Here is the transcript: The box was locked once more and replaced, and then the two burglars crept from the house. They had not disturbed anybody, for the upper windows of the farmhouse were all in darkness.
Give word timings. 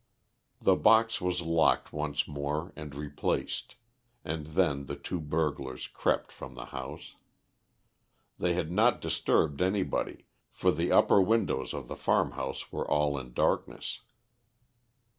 The 0.59 0.75
box 0.75 1.21
was 1.21 1.41
locked 1.41 1.93
once 1.93 2.27
more 2.27 2.73
and 2.75 2.95
replaced, 2.95 3.75
and 4.25 4.47
then 4.47 4.87
the 4.87 4.95
two 4.95 5.19
burglars 5.21 5.85
crept 5.87 6.31
from 6.31 6.55
the 6.55 6.65
house. 6.65 7.17
They 8.39 8.53
had 8.55 8.71
not 8.71 8.99
disturbed 8.99 9.61
anybody, 9.61 10.25
for 10.51 10.71
the 10.71 10.91
upper 10.91 11.21
windows 11.21 11.71
of 11.71 11.87
the 11.87 11.95
farmhouse 11.95 12.71
were 12.71 12.89
all 12.89 13.15
in 13.19 13.33
darkness. 13.33 14.01